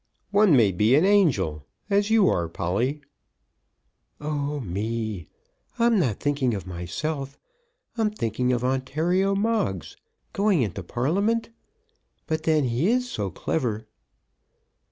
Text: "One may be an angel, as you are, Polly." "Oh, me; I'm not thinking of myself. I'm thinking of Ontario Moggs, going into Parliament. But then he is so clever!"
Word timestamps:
"One 0.31 0.57
may 0.57 0.71
be 0.71 0.95
an 0.95 1.05
angel, 1.05 1.67
as 1.87 2.09
you 2.09 2.27
are, 2.27 2.49
Polly." 2.49 3.01
"Oh, 4.19 4.59
me; 4.59 5.27
I'm 5.77 5.99
not 5.99 6.19
thinking 6.19 6.55
of 6.55 6.65
myself. 6.65 7.37
I'm 7.99 8.09
thinking 8.09 8.51
of 8.51 8.63
Ontario 8.63 9.35
Moggs, 9.35 9.95
going 10.33 10.63
into 10.63 10.81
Parliament. 10.81 11.49
But 12.25 12.45
then 12.45 12.63
he 12.63 12.87
is 12.89 13.07
so 13.11 13.29
clever!" 13.29 13.85